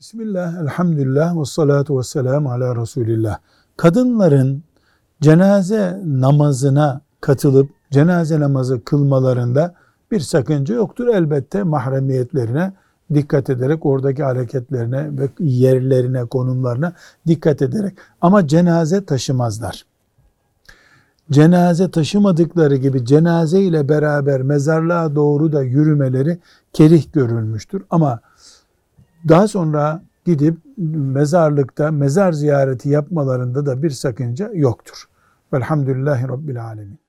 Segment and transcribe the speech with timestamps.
[0.00, 3.38] Bismillah, elhamdülillah ve salatu ve selamu ala Resulillah.
[3.76, 4.62] Kadınların
[5.20, 9.74] cenaze namazına katılıp cenaze namazı kılmalarında
[10.10, 11.08] bir sakınca yoktur.
[11.08, 12.72] Elbette mahremiyetlerine
[13.14, 16.92] dikkat ederek oradaki hareketlerine ve yerlerine, konumlarına
[17.26, 17.98] dikkat ederek.
[18.20, 19.84] Ama cenaze taşımazlar.
[21.30, 26.38] Cenaze taşımadıkları gibi cenaze ile beraber mezarlığa doğru da yürümeleri
[26.72, 27.82] kerih görülmüştür.
[27.90, 28.20] Ama
[29.28, 35.04] daha sonra gidip mezarlıkta mezar ziyareti yapmalarında da bir sakınca yoktur.
[35.52, 37.07] Velhamdülillahi Rabbil Alemin.